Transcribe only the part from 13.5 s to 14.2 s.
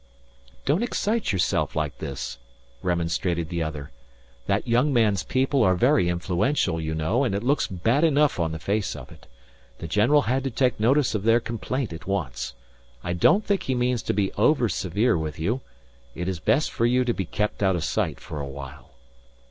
he means to